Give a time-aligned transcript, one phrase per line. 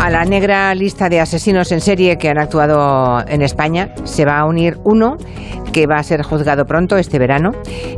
[0.00, 4.38] A la negra lista de asesinos en serie que han actuado en España se va
[4.38, 5.18] a unir uno
[5.74, 7.50] que va a ser juzgado pronto este verano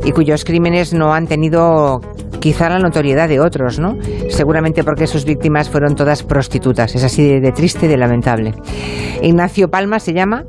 [0.03, 2.01] y cuyos crímenes no han tenido
[2.41, 3.95] quizá la notoriedad de otros, ¿no?
[4.29, 6.93] Seguramente porque sus víctimas fueron todas prostitutas.
[6.93, 8.53] Es así de, triste y de lamentable.
[9.21, 10.43] Ignacio Palma se llama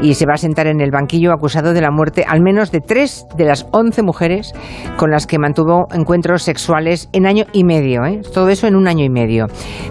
[0.00, 2.80] y se va a sentar en el banquillo acusado de la muerte al menos de
[2.80, 4.52] tres de las once mujeres
[4.96, 8.04] con las que mantuvo encuentros sexuales en año y medio.
[8.04, 8.20] ¿eh?
[8.32, 9.46] Todo eso en un año y medio.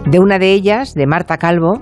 [0.06, 1.80] De una de ellas, de Marta Calvo,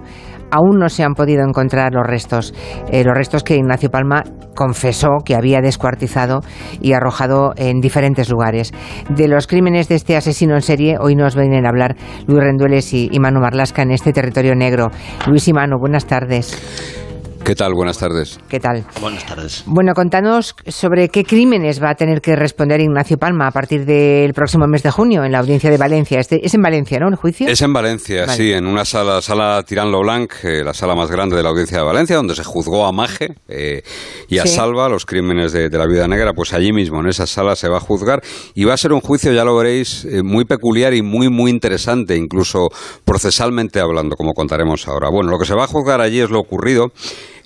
[0.51, 2.55] aún no se han podido encontrar los restos,
[2.91, 4.23] eh, los restos que Ignacio Palma
[4.55, 6.41] confesó que había descuartizado
[6.81, 8.73] y arrojado en diferentes lugares.
[9.11, 11.97] De los crímenes de este asesino en serie, hoy nos vienen a hablar
[12.27, 14.89] Luis Rendueles y, y Manu Marlasca en este territorio negro.
[15.27, 17.06] Luis y Manu, buenas tardes.
[17.47, 17.75] ¿Qué tal?
[17.75, 18.41] Buenas tardes.
[18.49, 18.85] ¿Qué tal?
[19.01, 19.63] Buenas tardes.
[19.67, 24.35] Bueno, contanos sobre qué crímenes va a tener que responder Ignacio Palma a partir del
[24.35, 26.19] próximo mes de junio en la audiencia de Valencia.
[26.19, 27.47] Este, ¿Es en Valencia, no, el juicio?
[27.47, 31.09] Es en Valencia, sí, en una sala, sala Tirán Lo Blanc, eh, la sala más
[31.09, 33.83] grande de la audiencia de Valencia, donde se juzgó a Maje eh,
[34.29, 36.33] y a Salva los crímenes de, la vida negra.
[36.33, 38.23] Pues allí mismo, en esa sala, se va a juzgar
[38.57, 41.53] y va a ser un juicio, ya lo veréis, eh, muy peculiar y muy, muy
[41.53, 42.71] interesante, incluso
[43.05, 45.11] procesalmente hablando, como contaremos ahora.
[45.11, 46.91] Bueno, lo que se va a juzgar allí es lo ocurrido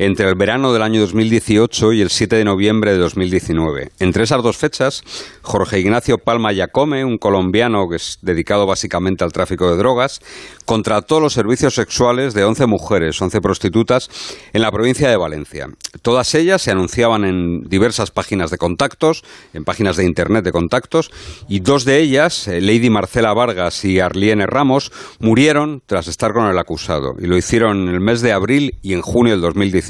[0.01, 3.91] entre el verano del año 2018 y el 7 de noviembre de 2019.
[3.99, 5.05] Entre esas dos fechas,
[5.43, 10.23] Jorge Ignacio Palma Yacome, un colombiano que es dedicado básicamente al tráfico de drogas,
[10.65, 14.09] contrató los servicios sexuales de 11 mujeres, 11 prostitutas,
[14.55, 15.69] en la provincia de Valencia.
[16.01, 21.11] Todas ellas se anunciaban en diversas páginas de contactos, en páginas de internet de contactos,
[21.47, 26.47] y dos de ellas, eh, Lady Marcela Vargas y Arliene Ramos, murieron tras estar con
[26.47, 29.90] el acusado, y lo hicieron en el mes de abril y en junio del 2019.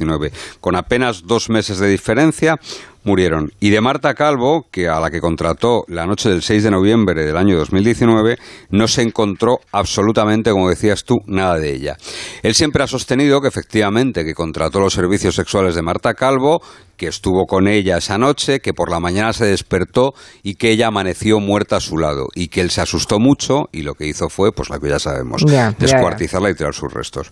[0.61, 2.59] Con apenas dos meses de diferencia,
[3.05, 3.53] murieron.
[3.61, 7.25] Y de Marta Calvo, que a la que contrató la noche del 6 de noviembre
[7.25, 8.39] del año 2019,
[8.71, 11.97] no se encontró absolutamente, como decías tú, nada de ella.
[12.43, 16.61] Él siempre ha sostenido que efectivamente que contrató los servicios sexuales de Marta Calvo,
[16.97, 20.13] que estuvo con ella esa noche, que por la mañana se despertó
[20.43, 23.83] y que ella amaneció muerta a su lado y que él se asustó mucho y
[23.83, 25.43] lo que hizo fue, pues lo que ya sabemos,
[25.79, 27.31] descuartizarla y tirar sus restos.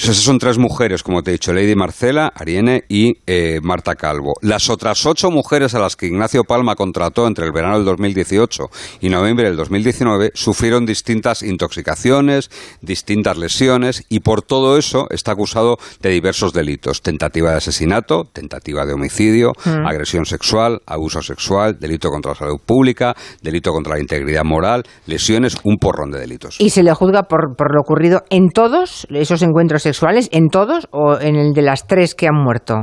[0.00, 4.34] Esas son tres mujeres, como te he dicho, Lady Marcela, Ariene y eh, Marta Calvo.
[4.42, 8.70] Las otras ocho mujeres a las que Ignacio Palma contrató entre el verano del 2018
[9.00, 12.48] y noviembre del 2019 sufrieron distintas intoxicaciones,
[12.80, 17.02] distintas lesiones y por todo eso está acusado de diversos delitos.
[17.02, 19.84] Tentativa de asesinato, tentativa de homicidio, mm.
[19.84, 25.56] agresión sexual, abuso sexual, delito contra la salud pública, delito contra la integridad moral, lesiones,
[25.64, 26.60] un porrón de delitos.
[26.60, 30.86] ¿Y se le juzga por, por lo ocurrido en todos esos encuentros sexuales en todos
[30.90, 32.74] o en el de las tres que han muerto?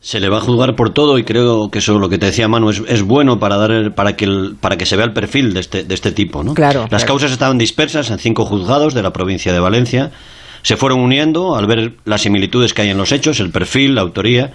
[0.00, 2.46] Se le va a juzgar por todo y creo que eso lo que te decía
[2.46, 4.26] Manu es, bueno para dar para que
[4.60, 6.52] para que se vea el perfil de este, de este tipo, ¿no?
[6.52, 6.86] Claro.
[6.90, 10.10] Las causas estaban dispersas en cinco juzgados de la provincia de Valencia.
[10.60, 14.02] Se fueron uniendo al ver las similitudes que hay en los hechos, el perfil, la
[14.02, 14.52] autoría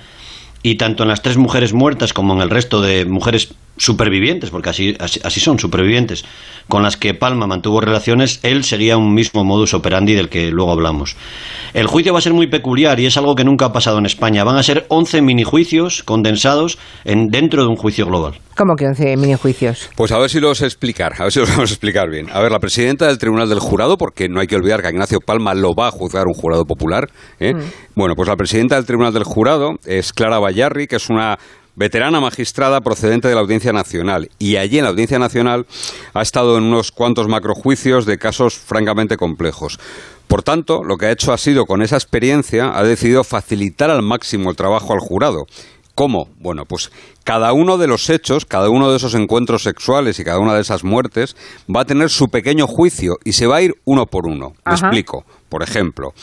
[0.61, 4.69] y tanto en las tres mujeres muertas como en el resto de mujeres supervivientes, porque
[4.69, 6.23] así, así, son, supervivientes,
[6.67, 10.71] con las que Palma mantuvo relaciones, él sería un mismo modus operandi del que luego
[10.71, 11.15] hablamos.
[11.73, 14.05] El juicio va a ser muy peculiar y es algo que nunca ha pasado en
[14.05, 14.43] España.
[14.43, 18.39] Van a ser 11 minijuicios condensados en, dentro de un juicio global.
[18.55, 19.89] ¿Cómo que 11 minijuicios?
[19.95, 22.27] Pues a ver si los explicar, a ver si los vamos a explicar bien.
[22.31, 25.19] A ver, la presidenta del Tribunal del Jurado, porque no hay que olvidar que Ignacio
[25.25, 27.09] Palma lo va a juzgar un jurado popular.
[27.39, 27.53] ¿eh?
[27.53, 27.59] Mm.
[27.95, 31.37] Bueno, pues la presidenta del Tribunal del Jurado es Clara Bayarri, que es una
[31.79, 34.29] veterana magistrada procedente de la Audiencia Nacional.
[34.37, 35.65] Y allí en la Audiencia Nacional
[36.13, 39.79] ha estado en unos cuantos macrojuicios de casos francamente complejos.
[40.27, 44.01] Por tanto, lo que ha hecho ha sido, con esa experiencia, ha decidido facilitar al
[44.01, 45.47] máximo el trabajo al jurado.
[45.99, 46.29] ¿Cómo?
[46.37, 46.93] Bueno, pues
[47.25, 50.61] cada uno de los hechos, cada uno de esos encuentros sexuales y cada una de
[50.61, 51.35] esas muertes
[51.67, 54.53] va a tener su pequeño juicio y se va a ir uno por uno.
[54.65, 55.25] Me explico.
[55.49, 56.13] Por ejemplo,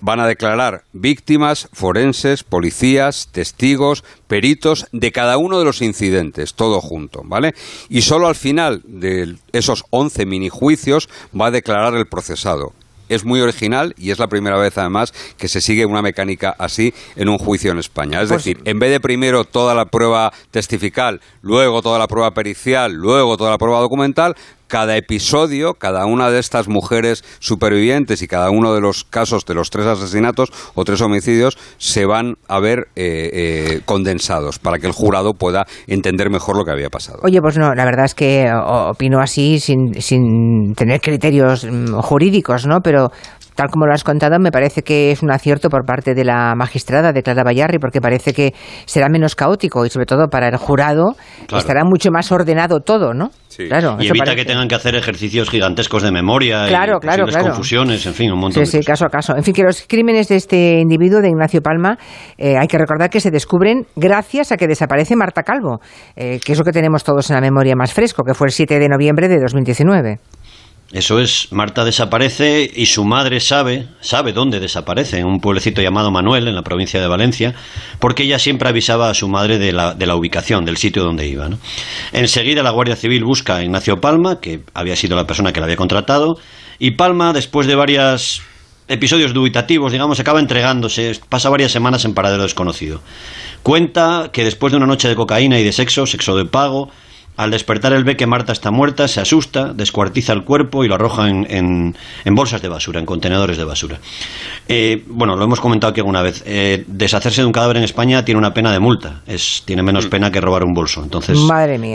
[0.00, 6.80] van a declarar víctimas, forenses, policías, testigos, peritos de cada uno de los incidentes, todo
[6.80, 7.54] junto, ¿vale?
[7.88, 12.72] Y solo al final de esos 11 minijuicios va a declarar el procesado
[13.08, 16.92] es muy original y es la primera vez además que se sigue una mecánica así
[17.16, 18.22] en un juicio en España.
[18.22, 22.32] Es pues decir, en vez de primero toda la prueba testifical, luego toda la prueba
[22.32, 24.34] pericial, luego toda la prueba documental,
[24.74, 29.54] cada episodio, cada una de estas mujeres supervivientes y cada uno de los casos de
[29.54, 34.88] los tres asesinatos o tres homicidios se van a ver eh, eh, condensados para que
[34.88, 37.20] el jurado pueda entender mejor lo que había pasado.
[37.22, 42.66] Oye, pues no, la verdad es que opino así sin, sin tener criterios mm, jurídicos,
[42.66, 42.80] ¿no?
[42.80, 43.12] Pero
[43.54, 46.54] tal como lo has contado, me parece que es un acierto por parte de la
[46.56, 48.54] magistrada de Clara Bayarri, porque parece que
[48.86, 51.14] será menos caótico y sobre todo para el jurado
[51.56, 53.30] estará mucho más ordenado todo, ¿no?
[53.56, 57.46] Claro, y evita que tengan que hacer ejercicios gigantescos de memoria claro, y claro, claro.
[57.46, 59.36] confusiones, en fin, un montón sí, Sí, caso a caso.
[59.36, 61.98] En fin, que los crímenes de este individuo, de Ignacio Palma,
[62.36, 65.80] eh, hay que recordar que se descubren gracias a que desaparece Marta Calvo,
[66.16, 68.52] eh, que es lo que tenemos todos en la memoria más fresco, que fue el
[68.52, 70.18] 7 de noviembre de 2019.
[70.94, 76.12] Eso es, Marta desaparece y su madre sabe, sabe dónde desaparece, en un pueblecito llamado
[76.12, 77.52] Manuel, en la provincia de Valencia,
[77.98, 81.26] porque ella siempre avisaba a su madre de la, de la ubicación, del sitio donde
[81.26, 81.48] iba.
[81.48, 81.58] ¿no?
[82.12, 85.66] Enseguida la Guardia Civil busca a Ignacio Palma, que había sido la persona que la
[85.66, 86.38] había contratado,
[86.78, 88.42] y Palma, después de varios
[88.86, 93.00] episodios dubitativos, digamos, acaba entregándose, pasa varias semanas en paradero desconocido.
[93.64, 96.88] Cuenta que después de una noche de cocaína y de sexo, sexo de pago,
[97.36, 100.94] al despertar él ve que Marta está muerta, se asusta, descuartiza el cuerpo y lo
[100.94, 103.98] arroja en, en, bolsas de basura, en contenedores de basura.
[104.68, 106.44] Eh, bueno, lo hemos comentado aquí alguna vez.
[106.46, 109.22] Eh, deshacerse de un cadáver en España tiene una pena de multa.
[109.26, 110.10] Es, tiene menos mm.
[110.10, 111.02] pena que robar un bolso.
[111.02, 111.38] Entonces,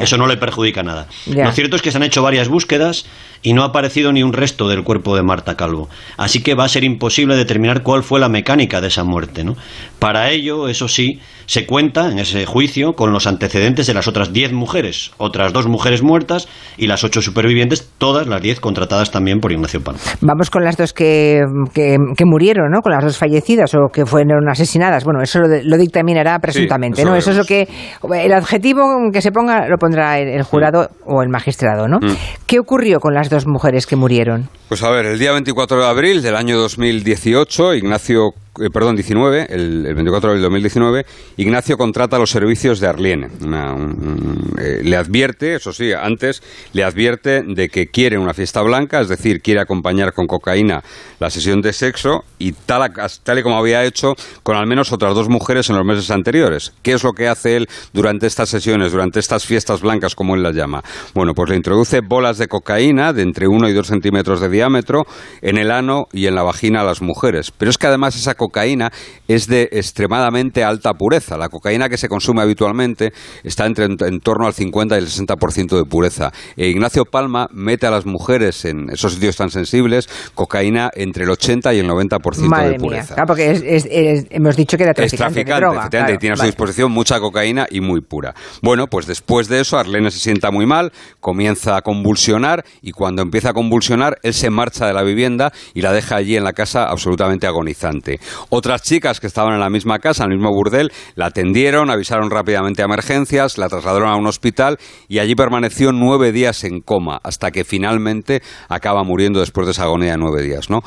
[0.02, 1.08] eso no le perjudica nada.
[1.28, 3.06] Lo cierto es que se han hecho varias búsquedas
[3.42, 5.90] y no ha aparecido ni un resto del cuerpo de Marta Calvo.
[6.18, 9.44] Así que va a ser imposible determinar cuál fue la mecánica de esa muerte.
[9.44, 9.56] ¿no?
[10.00, 11.20] Para ello, eso sí,
[11.50, 15.66] se cuenta en ese juicio con los antecedentes de las otras diez mujeres, otras dos
[15.66, 16.48] mujeres muertas
[16.78, 20.00] y las ocho supervivientes, todas las diez contratadas también por Ignacio Palma.
[20.22, 21.42] Vamos con las dos que,
[21.74, 22.82] que, murieron, ¿no?
[22.82, 25.04] Con las dos fallecidas o que fueron asesinadas.
[25.04, 27.16] Bueno, eso lo, dictaminará presuntamente, ¿no?
[27.16, 27.68] Eso es lo que
[28.14, 31.98] el adjetivo que se ponga lo pondrá el, jurado o el magistrado, ¿no?
[31.98, 32.16] Mm.
[32.46, 34.50] ¿Qué ocurrió con las dos mujeres que murieron?
[34.68, 39.48] Pues a ver, el día 24 de abril del año 2018, Ignacio eh, perdón, 19,
[39.50, 41.06] el, 24 de abril de 2019,
[41.38, 43.28] Ignacio contrata los servicios de Arliene.
[44.60, 46.42] Eh, le advierte, eso sí, antes
[46.74, 50.84] le advierte de que quiere una fiesta blanca, es decir, quiere acompañar con cocaína
[51.20, 52.92] la sesión de sexo y tal,
[53.24, 54.14] tal y como había hecho
[54.44, 56.74] con al menos otras dos mujeres en los meses anteriores.
[56.82, 60.44] ¿Qué es lo que hace él durante estas sesiones, durante estas fiestas blancas, como él
[60.44, 60.84] las llama?
[61.14, 65.06] Bueno, pues le introduce bolas de cocaína de entre 1 y 2 centímetros de diámetro
[65.42, 67.52] en el ano y en la vagina a las mujeres.
[67.58, 68.49] Pero es que además esa cocaína
[69.28, 71.38] es de extremadamente alta pureza.
[71.38, 73.12] La cocaína que se consume habitualmente
[73.44, 76.32] está entre en, torno al 50 y el 60% de pureza.
[76.58, 81.30] E Ignacio Palma mete a las mujeres en esos sitios tan sensibles cocaína entre el
[81.30, 83.16] 80 y el 90% de pureza.
[83.16, 87.20] Claro, porque hemos dicho que era traficante, es traficante y tiene a su disposición mucha
[87.20, 88.34] cocaína y muy pura.
[88.62, 93.22] Bueno, pues después de eso Arlene se sienta muy mal, comienza a convulsionar y cuando
[93.22, 96.54] empieza a convulsionar él se marcha de la vivienda y la deja allí en la
[96.54, 98.20] casa absolutamente agonizante.
[98.50, 102.30] Otras chicas que estaban en la misma casa, en el mismo burdel, la atendieron, avisaron
[102.30, 104.78] rápidamente a emergencias, la trasladaron a un hospital
[105.08, 109.84] y allí permaneció nueve días en coma, hasta que finalmente acaba muriendo después de esa
[109.84, 110.82] agonía de nueve días, ¿no?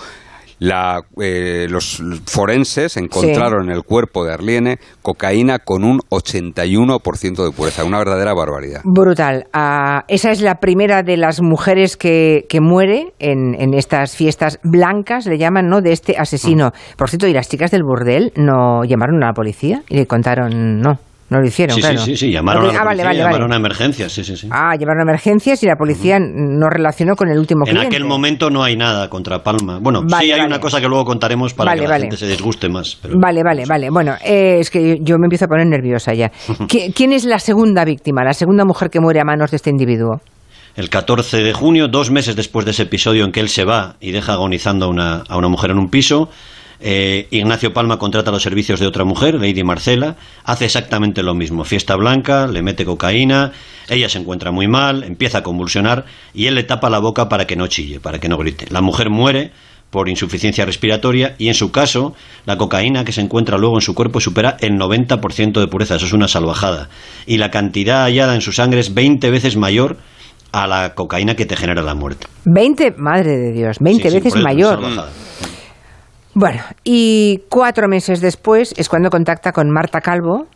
[0.59, 7.53] La, eh, los forenses encontraron en el cuerpo de Arliene cocaína con un 81% de
[7.53, 8.81] pureza, una verdadera barbaridad.
[8.85, 9.47] Brutal.
[9.53, 14.59] Ah, esa es la primera de las mujeres que, que muere en, en, estas fiestas
[14.63, 16.69] blancas, le llaman, ¿no?, de este asesino.
[16.69, 16.97] Mm.
[16.97, 20.81] Por cierto, ¿y las chicas del burdel no llamaron a la policía y le contaron
[20.81, 20.99] no?
[21.33, 21.99] No lo hicieron, sí, claro.
[21.99, 24.49] Sí, sí, llamaron, a, la ah, policía, llamaron a emergencias, sí, sí, sí.
[24.51, 27.81] Ah, llamaron a emergencias y la policía no relacionó con el último cliente.
[27.81, 29.79] En aquel momento no hay nada contra Palma.
[29.81, 32.99] Bueno, sí hay una cosa que luego contaremos para que la gente se disguste más.
[33.15, 33.89] Vale, vale, vale.
[33.89, 36.31] Bueno, eh, es que yo me empiezo a poner nerviosa ya.
[36.95, 40.21] ¿Quién es la segunda víctima, la segunda mujer que muere a manos de este individuo?
[40.77, 43.97] El 14 de junio, dos meses después de ese episodio en que él se va
[44.01, 46.29] y deja agonizando a una, a una mujer en un piso,
[46.85, 51.63] eh, Ignacio Palma contrata los servicios de otra mujer, Lady Marcela, hace exactamente lo mismo.
[51.63, 53.53] Fiesta blanca, le mete cocaína,
[53.89, 57.47] ella se encuentra muy mal, empieza a convulsionar y él le tapa la boca para
[57.47, 58.67] que no chille, para que no grite.
[58.71, 59.53] La mujer muere
[59.91, 62.15] por insuficiencia respiratoria y en su caso
[62.47, 66.07] la cocaína que se encuentra luego en su cuerpo supera el 90% de pureza, eso
[66.07, 66.89] es una salvajada.
[67.27, 69.99] Y la cantidad hallada en su sangre es 20 veces mayor
[70.51, 72.27] a la cocaína que te genera la muerte.
[72.45, 74.81] 20, madre de Dios, 20 veces mayor.
[76.35, 80.47] Bueno, y cuatro meses después es cuando contacta con Marta Calvo,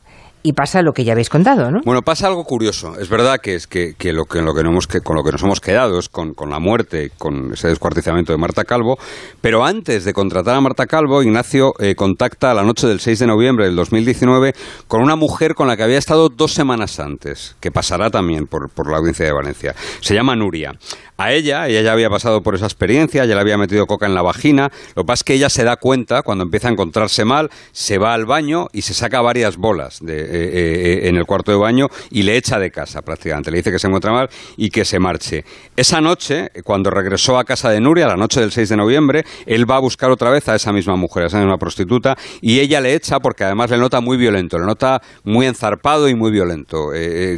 [0.47, 1.81] y pasa lo que ya habéis contado, ¿no?
[1.85, 2.97] Bueno, pasa algo curioso.
[3.01, 5.61] Es verdad que es que, lo que, lo que, hemos, con lo que nos hemos
[5.61, 8.97] quedado es con, con, la muerte, con ese descuartizamiento de Marta Calvo.
[9.41, 13.19] Pero antes de contratar a Marta Calvo, Ignacio eh, contacta a la noche del 6
[13.19, 14.55] de noviembre del 2019
[14.87, 18.71] con una mujer con la que había estado dos semanas antes, que pasará también por,
[18.71, 19.75] por la audiencia de Valencia.
[20.01, 20.79] Se llama Nuria.
[21.19, 24.15] A ella, ella ya había pasado por esa experiencia, ya le había metido coca en
[24.15, 24.71] la vagina.
[24.95, 27.97] Lo que pasa es que ella se da cuenta cuando empieza a encontrarse mal, se
[27.97, 32.23] va al baño y se saca varias bolas de en el cuarto de baño y
[32.23, 33.51] le echa de casa prácticamente.
[33.51, 35.45] Le dice que se encuentra mal y que se marche.
[35.77, 39.71] Esa noche, cuando regresó a casa de Nuria, la noche del 6 de noviembre, él
[39.71, 42.81] va a buscar otra vez a esa misma mujer, a esa misma prostituta, y ella
[42.81, 46.89] le echa porque además le nota muy violento, le nota muy enzarpado y muy violento.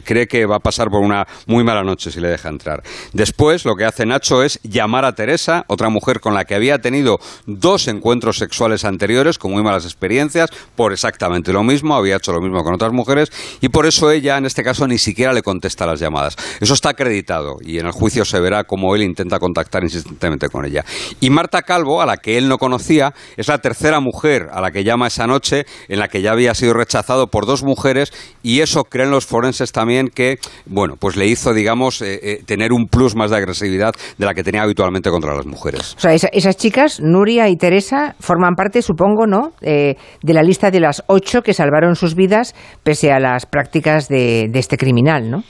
[0.05, 2.83] cree que va a pasar por una muy mala noche si le deja entrar.
[3.13, 6.79] Después, lo que hace Nacho es llamar a Teresa, otra mujer con la que había
[6.79, 12.33] tenido dos encuentros sexuales anteriores con muy malas experiencias, por exactamente lo mismo, había hecho
[12.33, 13.31] lo mismo con mujeres,
[13.61, 16.37] y por eso ella, en este caso, ni siquiera le contesta las llamadas.
[16.61, 20.65] Eso está acreditado, y en el juicio se verá cómo él intenta contactar insistentemente con
[20.65, 20.85] ella.
[21.21, 24.71] Y Marta Calvo, a la que él no conocía, es la tercera mujer a la
[24.71, 28.61] que llama esa noche, en la que ya había sido rechazado por dos mujeres, y
[28.61, 32.87] eso creen los forenses también que, bueno, pues le hizo, digamos, eh, eh, tener un
[32.87, 35.95] plus más de agresividad de la que tenía habitualmente contra las mujeres.
[35.97, 40.71] O sea, esas chicas, Nuria y Teresa, forman parte, supongo, ¿no?, eh, de la lista
[40.71, 45.31] de las ocho que salvaron sus vidas pese a las prácticas de, de este criminal,
[45.31, 45.45] ¿no?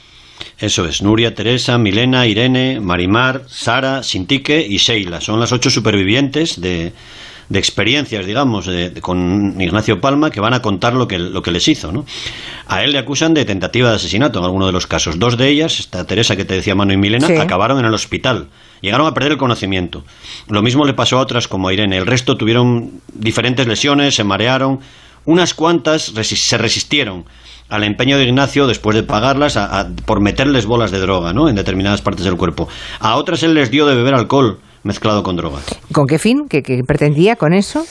[0.57, 5.21] Eso es, Nuria, Teresa, Milena, Irene, Marimar, Sara, Sintique y Sheila.
[5.21, 6.93] Son las ocho supervivientes de,
[7.49, 8.69] de experiencias, digamos,
[9.01, 11.91] con Ignacio Palma que van a contar lo que, lo que les hizo.
[11.91, 12.05] ¿no?
[12.67, 15.17] A él le acusan de tentativa de asesinato en alguno de los casos.
[15.17, 18.47] Dos de ellas, esta Teresa que te decía Mano y Milena, acabaron en el hospital.
[18.81, 20.05] Llegaron a perder el conocimiento.
[20.47, 21.97] Lo mismo le pasó a otras como a Irene.
[21.97, 24.79] El resto tuvieron diferentes lesiones, se marearon.
[25.29, 27.25] Unas cuantas se resistieron
[27.69, 29.59] al empeño de Ignacio después de pagarlas
[30.07, 31.47] por meterles bolas de droga ¿no?
[31.47, 32.67] en determinadas partes del cuerpo.
[32.99, 35.65] A otras él les dio de beber alcohol mezclado con drogas.
[35.91, 36.47] ¿Con qué fin?
[36.49, 37.85] ¿Qué, pretendía con eso?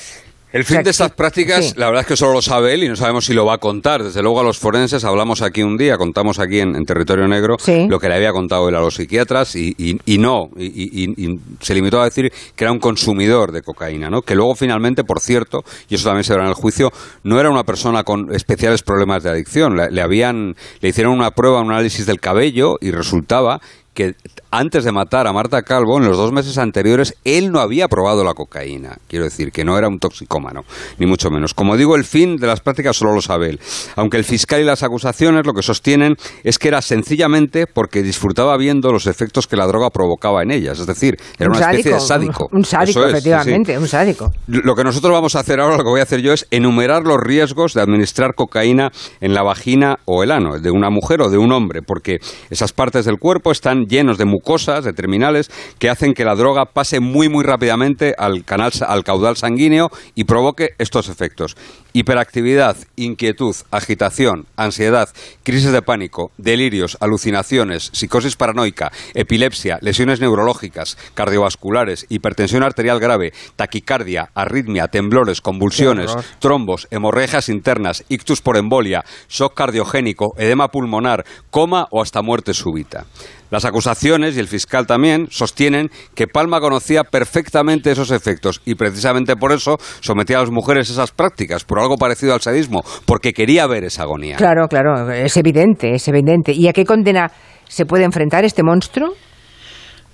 [0.50, 2.97] El fin de estas prácticas, la verdad es que solo lo sabe él y no
[2.97, 4.02] sabemos si lo va a contar.
[4.02, 7.99] Desde luego a los forenses hablamos aquí un día, contamos aquí en, Territorio Negro lo
[7.99, 9.75] que le había contado él a los psiquiatras y,
[10.19, 14.23] no, y, se limitó a decir que era un consumidor de cocaína, ¿no?
[14.23, 16.93] Que luego finalmente, por cierto, y eso también se verá en el juicio,
[17.25, 19.76] no era una persona con especiales problemas de adicción.
[19.76, 23.61] Le, habían, le hicieron una prueba, un análisis del cabello y resultaba
[23.99, 24.14] que
[24.52, 28.23] antes de matar a Marta Calvo, en los dos meses anteriores, él no había probado
[28.23, 28.97] la cocaína.
[29.09, 30.62] Quiero decir, que no era un toxicómano,
[30.99, 31.52] ni mucho menos.
[31.52, 33.61] Como digo, el fin de las prácticas solo lo sabe él.
[33.97, 36.14] Aunque el fiscal y las acusaciones lo que sostienen
[36.45, 40.78] es que era sencillamente porque disfrutaba viendo los efectos que la droga provocaba en ellas.
[40.78, 42.49] Es decir, era una especie de sádico.
[42.52, 44.31] Un, sádico, efectivamente, un sádico.
[44.47, 47.02] Lo que nosotros vamos a hacer ahora, lo que voy a hacer yo es enumerar
[47.02, 51.31] los riesgos de administrar cocaína en la vagina o el ano, de una mujer o
[51.31, 55.90] de un hombre, porque esas partes del cuerpo están llenos de mucosas, de terminales, que
[55.90, 60.71] hacen que la droga pase muy, muy rápidamente al, canal, al caudal sanguíneo y provoque
[60.78, 61.57] estos efectos.
[61.99, 65.09] Hiperactividad, inquietud, agitación, ansiedad,
[65.43, 74.31] crisis de pánico, delirios, alucinaciones, psicosis paranoica, epilepsia, lesiones neurológicas, cardiovasculares, hipertensión arterial grave, taquicardia,
[74.33, 82.00] arritmia, temblores, convulsiones, trombos, hemorragias internas, ictus por embolia, shock cardiogénico, edema pulmonar, coma o
[82.00, 83.07] hasta muerte súbita.
[83.50, 89.37] Las acusaciones y el fiscal también sostienen que Palma conocía perfectamente esos efectos y precisamente
[89.37, 93.33] por eso sometía a las mujeres a esas prácticas, por algo parecido al sadismo, porque
[93.33, 94.37] quería ver esa agonía.
[94.37, 96.52] Claro, claro, es evidente, es evidente.
[96.52, 97.30] ¿Y a qué condena
[97.66, 99.14] se puede enfrentar este monstruo?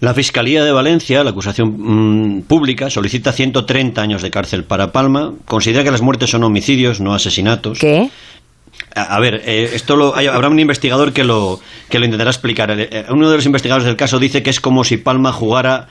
[0.00, 5.32] La Fiscalía de Valencia, la acusación mm, pública, solicita 130 años de cárcel para Palma.
[5.46, 7.78] Considera que las muertes son homicidios, no asesinatos.
[7.78, 8.10] ¿Qué?
[8.94, 12.70] A, ver, eh, esto lo, habrá un investigador que lo, que lo intentará explicar.
[12.78, 15.88] Eh, uno de los investigadores del caso dice que es como si Palma jugara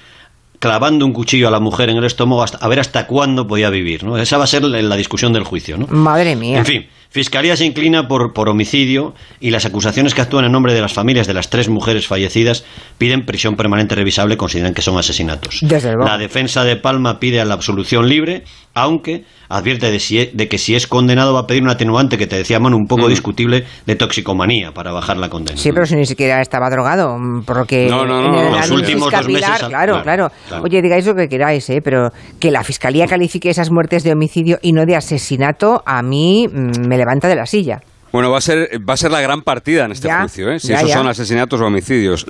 [0.64, 4.06] clavando un cuchillo a la mujer en el estómago a ver hasta cuándo podía vivir.
[4.06, 4.18] ¿no?
[4.18, 5.76] Esa va a ser la, discusión del juicio.
[5.78, 5.88] ¿no?
[5.88, 6.60] Madre mía.
[6.60, 10.74] En fin, Fiscalía se inclina por, por homicidio y las acusaciones que actúan en nombre
[10.74, 12.66] de las familias de las tres mujeres fallecidas
[12.98, 15.62] piden prisión permanente revisable, consideran que son asesinatos.
[15.62, 20.74] La defensa de Palma pide a la absolución libre, aunque advierte de, de, que si
[20.74, 23.10] es condenado va a pedir un atenuante que te decía Manu un poco mm.
[23.10, 25.60] discutible de toxicomanía para bajar la condena.
[25.60, 27.16] Sí, pero si ni siquiera estaba drogado,
[27.46, 30.32] porque no, no, no, los últimos dos meses, claro, claro,
[30.64, 31.82] Oye, digáis lo que queráis, ¿eh?
[31.84, 36.48] pero que la fiscalía califique esas muertes de homicidio y no de asesinato a mí
[36.52, 37.82] mm, me levanta de la silla.
[38.12, 40.60] Bueno, va a ser, va a ser la gran partida en este juicio, ¿eh?
[40.60, 42.26] si esos son asesinatos o homicidios.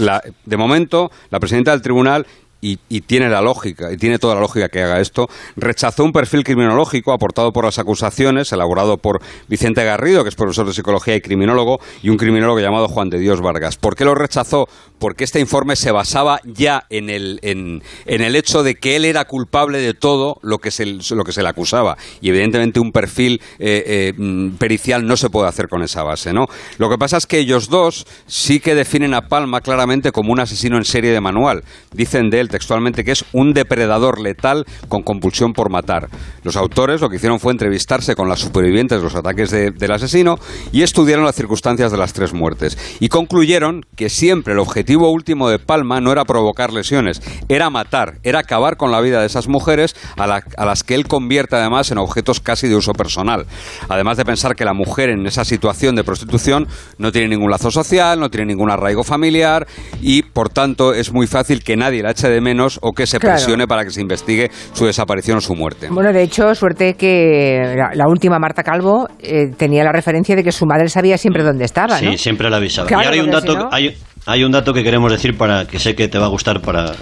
[0.45, 2.25] de momento, la presidenta del tribunal
[2.63, 5.27] y, tiene la lógica, y tiene toda la lógica que haga esto,
[5.57, 10.65] rechazó un perfil criminológico aportado por las acusaciones, elaborado por Vicente Garrido, que es profesor
[10.65, 13.75] de psicología y criminólogo, y un criminólogo llamado Juan de Dios Vargas.
[13.75, 14.67] ¿Por qué lo rechazó?
[14.97, 19.25] Porque este informe se basaba ya en el, en, el hecho de que él era
[19.25, 21.97] culpable de todo lo que se, lo que se le acusaba.
[22.21, 26.31] Y evidentemente un perfil eh, eh, mm, pericial no se puede hacer con esa base.
[26.31, 26.45] ¿no?
[26.77, 30.39] Lo que pasa es que ellos dos sí que definen a Palma claramente como un
[30.39, 31.63] asesino en serie de manual.
[31.91, 36.07] Dicen de él textualmente que es un depredador letal con compulsión por matar.
[36.43, 40.37] Los autores lo que hicieron fue entrevistarse con las supervivientes de los ataques del asesino
[40.71, 42.77] y estudiaron las circunstancias de las tres muertes.
[42.99, 48.19] Y concluyeron que siempre el objetivo último de Palma no era provocar lesiones, era matar,
[48.21, 51.89] era acabar con la vida de esas mujeres a, a las que él convierte además
[51.89, 53.47] en objetos casi de uso personal.
[53.89, 56.67] Además de pensar que la mujer en esa situación de prostitución
[56.99, 59.65] no tiene ningún lazo social, no tiene ningún arraigo familiar
[60.03, 63.19] y por tanto es muy fácil que nadie la eche de menos o que se
[63.19, 65.87] presione para que se investigue su desaparición o su muerte.
[65.89, 70.51] Bueno, de hecho, suerte que la, última Marta Calvo eh, tenía la referencia de que
[70.51, 71.97] su madre sabía siempre dónde estaba.
[71.97, 72.87] Sí, siempre la avisaba.
[72.89, 76.07] y ahora hay un dato, hay, un dato que queremos decir para que sé que
[76.07, 76.93] te va a gustar para,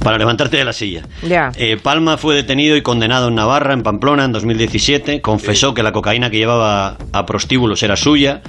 [0.00, 1.02] para levantarte de la silla.
[1.22, 1.52] Ya.
[1.56, 5.20] Eh, Palma fue detenido y condenado en Navarra, en Pamplona, en 2017.
[5.20, 8.42] Confesó que la cocaína que llevaba a prostíbulos era suya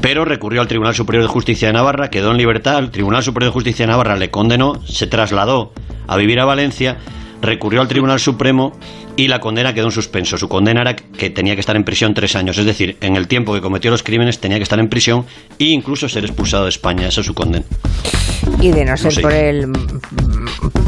[0.00, 3.50] pero recurrió al Tribunal Superior de Justicia de Navarra, quedó en libertad, el Tribunal Superior
[3.50, 5.72] de Justicia de Navarra le condenó, se trasladó
[6.06, 6.96] a vivir a Valencia,
[7.40, 8.72] recurrió al Tribunal Supremo
[9.16, 10.38] y la condena quedó en suspenso.
[10.38, 13.28] Su condena era que tenía que estar en prisión tres años, es decir, en el
[13.28, 15.24] tiempo que cometió los crímenes tenía que estar en prisión
[15.58, 17.08] e incluso ser expulsado de España.
[17.08, 17.64] Esa es su condena.
[18.60, 19.66] Y de no ser por el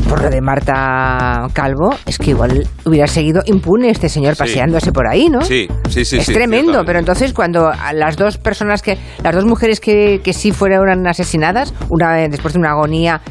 [0.08, 5.06] por lo de Marta Calvo, es que igual hubiera seguido impune este señor paseándose por
[5.06, 5.40] ahí, ¿no?
[5.40, 6.18] Sí, sí, sí.
[6.18, 10.52] Es tremendo, pero entonces cuando las dos personas que, las dos mujeres que, que sí
[10.52, 13.22] fueron asesinadas, una después de una agonía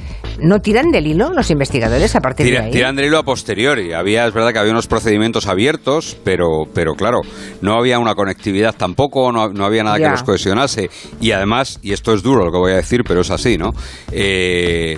[0.41, 2.71] ¿No tiran del hilo los investigadores a partir de ahí?
[2.71, 3.93] Tiran del hilo a posteriori.
[3.93, 7.21] Había, es verdad que había unos procedimientos abiertos, pero, pero claro,
[7.61, 10.89] no había una conectividad tampoco, no, no había nada que los cohesionase.
[11.19, 13.71] Y además, y esto es duro lo que voy a decir, pero es así, ¿no?
[14.11, 14.97] Eh,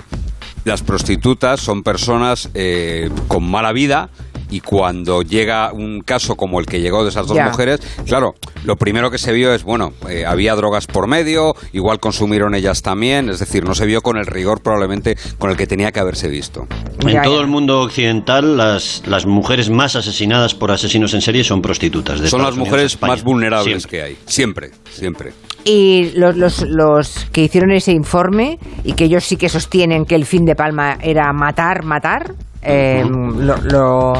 [0.64, 4.08] las prostitutas son personas eh, con mala vida
[4.54, 8.34] y cuando llega un caso como el que llegó de esas dos mujeres, claro,
[8.64, 12.80] lo primero que se vio es, bueno, eh, había drogas por medio, igual consumieron ellas
[12.80, 15.98] también, es decir, no se vio con el rigor probablemente con el que tenía que
[15.98, 16.68] haberse visto.
[17.04, 21.60] En todo el mundo occidental, las, las mujeres más asesinadas por asesinos en serie son
[21.60, 22.20] prostitutas.
[22.30, 25.32] son las mujeres más vulnerables que hay, siempre, siempre.
[25.64, 30.14] Y los, los, los, que hicieron ese informe y que ellos sí que sostienen que
[30.14, 32.34] el fin de Palma era matar, matar,
[32.64, 34.14] eh, lo,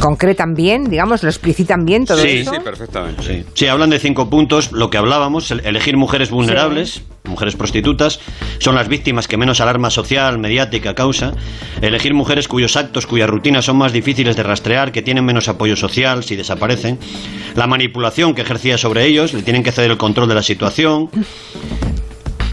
[0.00, 2.52] concretan bien, digamos, lo explicitan bien todo sí, eso.
[2.52, 3.22] Sí, perfectamente.
[3.22, 3.44] Sí.
[3.54, 3.66] sí.
[3.68, 8.20] hablan de cinco puntos, lo que hablábamos, elegir mujeres vulnerables, mujeres prostitutas,
[8.58, 11.32] son las víctimas que menos alarma social, mediática causa,
[11.82, 15.76] elegir mujeres cuyos actos, cuyas rutinas son más difíciles de rastrear, que tienen menos apoyo
[15.76, 16.98] social si desaparecen,
[17.54, 21.10] la manipulación que ejercía sobre ellos, le tienen que ceder el control de la situación,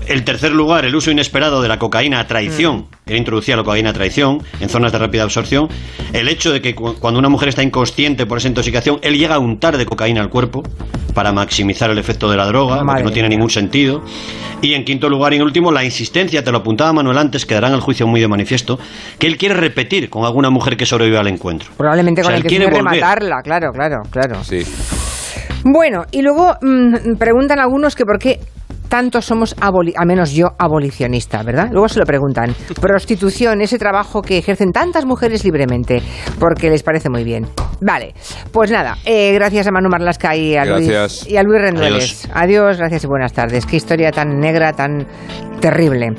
[0.08, 2.78] el tercer lugar, el uso inesperado de la cocaína a traición.
[2.78, 3.12] Mm.
[3.12, 5.68] Él introducía la cocaína a traición en zonas de rápida absorción.
[6.14, 9.40] El hecho de que cuando una mujer está inconsciente por esa intoxicación, él llega a
[9.40, 10.64] untar de cocaína al cuerpo
[11.14, 14.04] para maximizar el efecto de la droga, que no tiene ningún sentido.
[14.62, 17.68] Y en quinto lugar y en último, la insistencia, te lo apuntaba Manuel antes, quedará
[17.68, 18.78] en el juicio muy de manifiesto,
[19.18, 21.70] que él quiere repetir con alguna mujer que sobrevive al encuentro.
[21.78, 24.44] Probablemente con el que quiere rematarla, claro, claro, claro.
[24.44, 24.64] Sí.
[25.64, 28.40] Bueno, y luego mm, preguntan algunos que por qué
[28.88, 31.70] tanto somos, a menos yo, abolicionista, ¿verdad?
[31.72, 32.56] Luego se lo preguntan.
[32.82, 36.02] Prostitución, ese trabajo que ejercen tantas mujeres libremente,
[36.40, 37.48] porque les parece muy bien.
[37.82, 38.14] Vale,
[38.52, 42.28] pues nada, eh, gracias a Manu Marlasca y a Luis, y a Luis Rendueles.
[42.34, 43.66] Adiós, gracias y buenas tardes.
[43.66, 45.08] Qué historia tan negra, tan
[45.60, 46.16] terrible.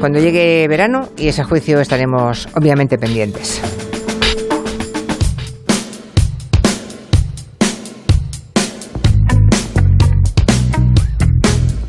[0.00, 3.60] Cuando llegue verano y ese juicio estaremos obviamente pendientes.